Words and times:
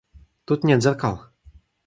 —Тут 0.45 0.63
нет 0.67 0.79
зеркал. 0.83 1.15